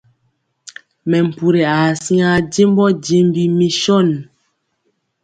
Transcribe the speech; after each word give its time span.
Mɛmpuri 1.09 1.61
aa 1.75 1.89
siŋa 2.03 2.29
jembɔ 2.53 2.85
jembi 3.03 3.43
misɔn. 3.57 4.09